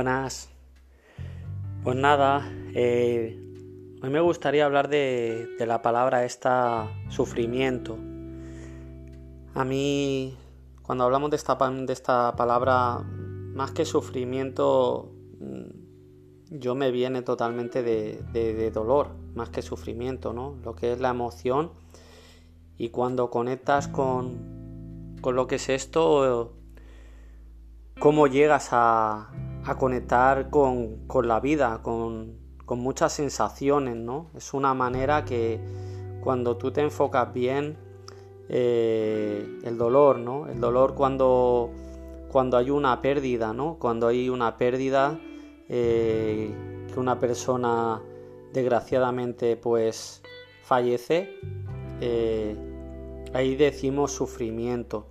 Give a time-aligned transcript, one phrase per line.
[0.00, 0.48] Buenas.
[1.84, 3.38] Pues nada, eh,
[4.02, 7.98] hoy me gustaría hablar de, la palabra esta sufrimiento.
[9.52, 10.38] A mí,
[10.80, 13.00] cuando hablamos de esta, de palabra,
[13.54, 20.56] más que sufrimiento, mm, yo me viene totalmente de, dolor, más que sufrimiento, ¿no?
[20.64, 21.72] Lo que es la emoción.
[22.78, 26.54] Y cuando conectas con, con lo que es esto,
[27.98, 29.28] cómo llegas a,
[29.64, 32.38] a conectar con, la vida, con,
[32.68, 34.30] muchas sensaciones, ¿no?
[34.36, 35.60] Es una manera que
[36.22, 37.76] cuando tú te enfocas bien,
[38.48, 40.46] eh, el dolor, ¿no?
[40.46, 41.70] El dolor cuando,
[42.30, 43.76] cuando hay una pérdida, ¿no?
[43.78, 45.18] Cuando hay una pérdida
[45.68, 46.52] eh,
[46.92, 48.00] que una persona
[48.52, 50.22] desgraciadamente pues
[50.62, 51.38] fallece,
[52.00, 52.56] eh,
[53.34, 55.06] ahí decimos sufrimiento.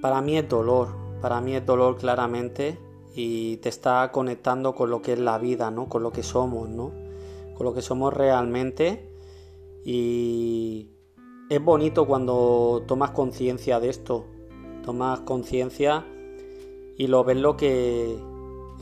[0.00, 2.78] Para mí es dolor, para mí es dolor claramente
[3.14, 5.88] y te está conectando con lo que es la vida, ¿no?
[5.88, 6.92] Con lo que somos, ¿no?
[7.56, 9.10] Con lo que somos realmente
[9.84, 10.90] y
[11.48, 14.26] es bonito cuando tomas conciencia de esto,
[14.84, 16.06] tomas conciencia
[16.96, 18.18] y lo ves lo que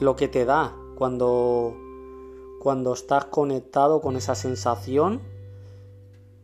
[0.01, 1.75] lo que te da cuando
[2.61, 5.21] cuando estás conectado con esa sensación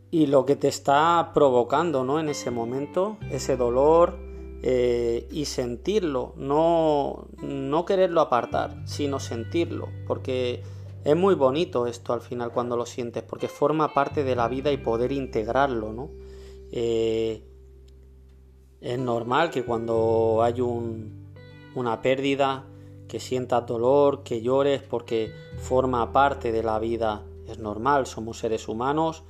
[0.09, 2.19] y lo que te está provocando, ¿no?
[2.19, 4.17] En ese momento, ese dolor,
[4.65, 10.63] eh, y sentirlo, no, no quererlo apartar, sino sentirlo, porque
[11.03, 14.71] es muy bonito esto al final cuando lo sientes, porque forma parte de la vida
[14.71, 16.11] y poder integrarlo, ¿no?
[16.71, 17.43] Eh,
[18.79, 22.65] es normal que cuando hay una pérdida,
[23.09, 28.69] que sientas dolor, que llores, porque forma parte de la vida, es normal, somos seres
[28.69, 29.23] humanos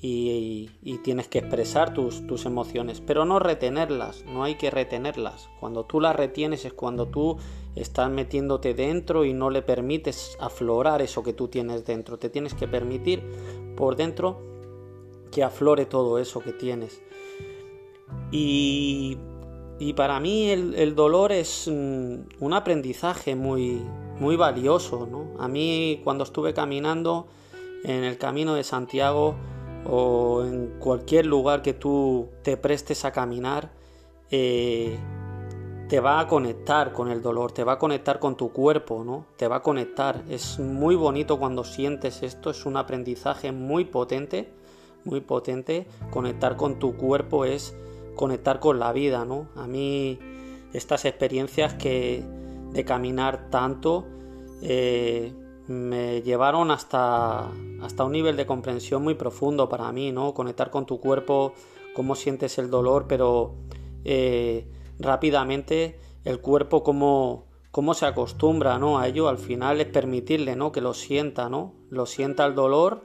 [0.00, 0.70] y,
[1.02, 5.48] tienes que expresar tus, tus, emociones, pero no retenerlas, no hay que retenerlas.
[5.58, 7.36] Cuando tú las retienes es cuando tú
[7.74, 12.18] estás metiéndote dentro y no le permites aflorar eso que tú tienes dentro.
[12.18, 13.22] Te tienes que permitir
[13.76, 14.40] por dentro
[15.32, 17.02] que aflore todo eso que tienes.
[18.30, 19.18] Y,
[19.78, 23.82] y para mí el, dolor es un aprendizaje muy,
[24.20, 25.06] muy valioso.
[25.10, 25.34] ¿no?
[25.38, 27.26] A mí cuando estuve caminando
[27.84, 29.36] en el camino de Santiago,
[29.84, 33.70] o en cualquier lugar que tú te prestes a caminar,
[34.30, 34.98] eh,
[35.88, 39.24] te va a conectar con el dolor, te va a conectar con tu cuerpo, ¿no?
[39.36, 40.22] Te va a conectar.
[40.28, 44.52] Es muy bonito cuando sientes esto, es un aprendizaje muy potente,
[45.04, 45.86] muy potente.
[46.10, 47.74] Conectar con tu cuerpo es
[48.16, 49.48] conectar con la vida, ¿no?
[49.56, 50.18] A mí
[50.74, 52.22] estas experiencias que
[52.72, 54.06] de caminar tanto
[54.60, 55.32] eh,
[55.68, 57.50] me llevaron hasta,
[57.82, 60.34] hasta un nivel de comprensión muy profundo para mí, ¿no?
[60.34, 61.52] Conectar con tu cuerpo,
[61.94, 63.54] cómo sientes el dolor, pero
[64.04, 64.66] eh,
[64.98, 68.98] rápidamente el cuerpo cómo, cómo se acostumbra, ¿no?
[68.98, 70.72] A ello al final es permitirle, ¿no?
[70.72, 71.74] Que lo sienta, ¿no?
[71.90, 73.04] Lo sienta el dolor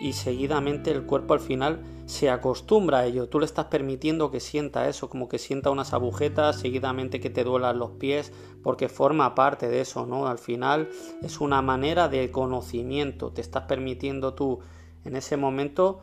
[0.00, 3.28] y seguidamente el cuerpo al final se acostumbra a ello.
[3.28, 7.44] Tú le estás permitiendo que sienta eso, como que sienta unas agujetas, seguidamente que te
[7.44, 8.32] duelan los pies,
[8.62, 10.26] porque forma parte de eso, ¿no?
[10.26, 10.88] Al final
[11.22, 13.32] es una manera de conocimiento.
[13.32, 14.60] Te estás permitiendo tú
[15.04, 16.00] en ese momento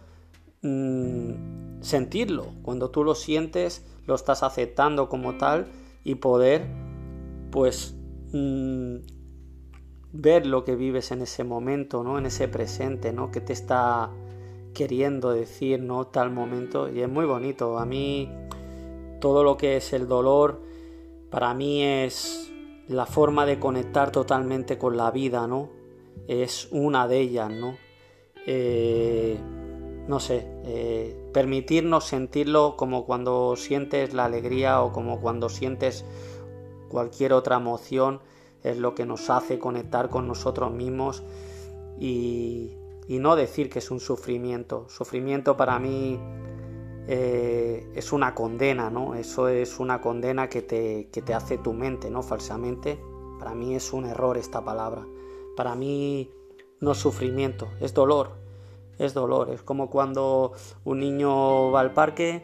[0.61, 2.47] mm, sentirlo.
[2.61, 5.67] Cuando tú lo sientes, lo estás aceptando como tal
[6.03, 6.67] y poder,
[7.51, 7.95] pues,
[8.31, 8.97] mm,
[10.15, 12.17] ver lo que vives en ese momento, ¿no?
[12.17, 13.31] En ese presente, ¿no?
[13.31, 14.09] Que te está
[14.73, 16.07] queriendo decir, ¿no?
[16.07, 16.89] Tal momento.
[16.89, 17.77] Y es muy bonito.
[17.77, 18.29] A mí
[19.19, 20.61] todo lo que es el dolor,
[21.29, 22.51] para mí es
[22.87, 25.69] la forma de conectar totalmente con la vida, ¿no?
[26.27, 27.77] Es una de ellas, ¿no?
[28.45, 29.37] Eh,
[30.07, 36.05] no sé, eh, permitirnos sentirlo como cuando sientes la alegría o como cuando sientes
[36.89, 38.21] cualquier otra emoción
[38.65, 41.23] es lo que nos hace conectar con nosotros mismos
[41.99, 42.77] y,
[43.07, 44.89] no decir que es un sufrimiento.
[44.89, 46.19] Sufrimiento para mí
[47.07, 49.13] eh, es una condena, ¿no?
[49.13, 52.23] Eso es una condena que te, que te hace tu mente, ¿no?
[52.23, 52.99] Falsamente.
[53.37, 55.05] Para mí es un error esta palabra.
[55.55, 56.31] Para mí
[56.79, 58.31] no es sufrimiento, es dolor.
[58.97, 59.51] Es dolor.
[59.51, 60.53] Es como cuando
[60.83, 62.41] un niño va al parque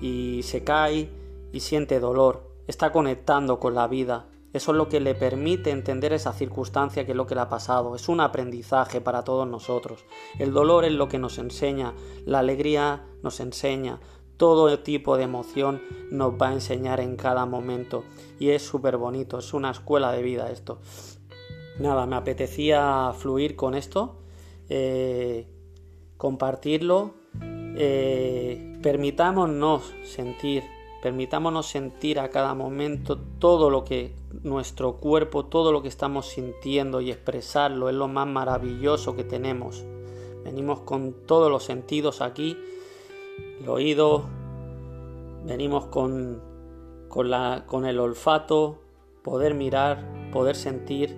[0.00, 1.10] y se cae
[1.52, 2.42] y siente dolor.
[2.68, 4.26] Está conectando con la vida,
[4.56, 7.48] eso es lo que le permite entender esa circunstancia que es lo que le ha
[7.48, 7.94] pasado.
[7.94, 10.04] Es un aprendizaje para todos nosotros.
[10.38, 11.94] El dolor es lo que nos enseña,
[12.24, 14.00] la alegría nos enseña,
[14.36, 18.04] todo tipo de emoción nos va a enseñar en cada momento.
[18.38, 20.80] Y es súper bonito, es una escuela de vida esto.
[21.78, 24.22] Nada, me apetecía fluir con esto,
[24.68, 25.46] eh,
[26.16, 27.14] compartirlo.
[27.78, 30.62] Eh, permitámonos sentir
[31.06, 37.00] Permitámonos sentir a cada momento todo lo que nuestro cuerpo, todo lo que estamos sintiendo
[37.00, 39.84] y expresarlo es lo más maravilloso que tenemos.
[40.42, 42.58] Venimos con todos los sentidos aquí,
[43.60, 44.24] el oído,
[45.44, 46.42] venimos con,
[47.08, 48.80] con, el olfato,
[49.22, 51.16] poder mirar, poder sentir,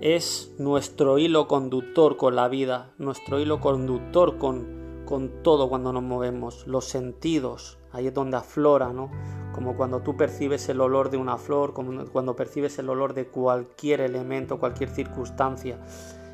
[0.00, 6.02] es nuestro hilo conductor con la vida, nuestro hilo conductor con, con todo cuando nos
[6.02, 9.10] movemos, los sentidos, ahí es donde aflora, ¿no?
[9.54, 13.28] Como cuando tú percibes el olor de una flor, como cuando percibes el olor de
[13.28, 15.78] cualquier elemento, cualquier circunstancia.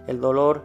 [0.07, 0.65] El dolor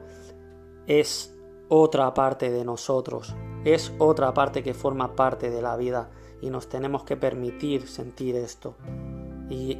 [0.87, 1.35] es
[1.67, 6.09] otra parte de nosotros, es otra parte que forma parte de la vida
[6.41, 8.75] y nos tenemos que permitir sentir esto
[9.49, 9.79] y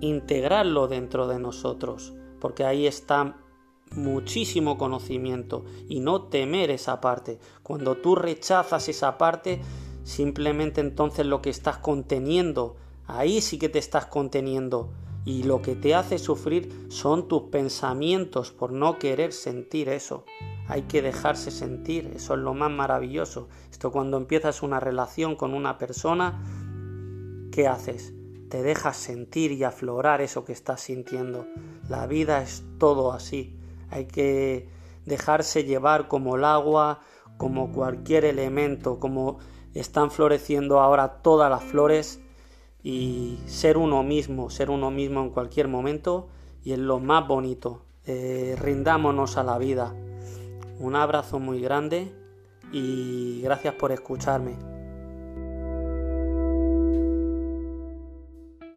[0.00, 3.36] integrarlo dentro de nosotros, porque ahí está
[3.94, 7.38] muchísimo conocimiento y no temer esa parte.
[7.62, 9.60] Cuando tú rechazas esa parte,
[10.04, 14.92] Simplemente entonces lo que estás conteniendo, ahí sí que te estás conteniendo.
[15.24, 20.24] Y lo que te hace sufrir son tus pensamientos por no querer sentir eso.
[20.66, 23.48] Hay que dejarse sentir, eso es lo más maravilloso.
[23.70, 26.42] Esto cuando empiezas una relación con una persona,
[27.52, 28.12] ¿qué haces?
[28.48, 31.46] Te dejas sentir y aflorar eso que estás sintiendo.
[31.88, 33.56] La vida es todo así.
[33.92, 34.68] Hay que
[35.06, 37.00] dejarse llevar como el agua,
[37.36, 39.38] como cualquier elemento, como
[39.74, 42.20] están floreciendo ahora todas las flores
[42.82, 46.28] y ser uno mismo, ser uno mismo en cualquier momento
[46.64, 47.82] y es lo más bonito.
[48.06, 49.94] Eh, rindámonos a la vida.
[50.80, 52.12] Un abrazo muy grande
[52.72, 54.71] y gracias por escucharme.